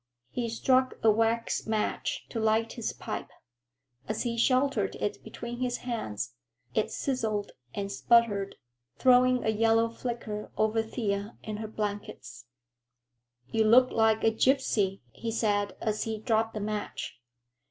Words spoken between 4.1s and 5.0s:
he sheltered